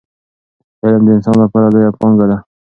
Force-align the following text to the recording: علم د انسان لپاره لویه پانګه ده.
علم 0.83 1.01
د 1.05 1.09
انسان 1.15 1.35
لپاره 1.43 1.67
لویه 1.73 1.91
پانګه 1.99 2.25
ده. 2.29 2.37